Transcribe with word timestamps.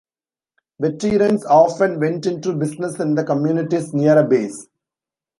Veterans 0.79 1.45
often 1.45 1.99
went 1.99 2.25
into 2.25 2.55
business 2.55 2.99
in 2.99 3.13
the 3.13 3.23
communities 3.23 3.93
near 3.93 4.17
a 4.17 4.23
base. 4.27 4.65